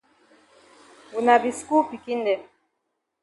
Wuna 1.13 1.33
be 1.41 1.49
skul 1.59 1.83
pikin 1.89 2.19
dem. 2.27 2.41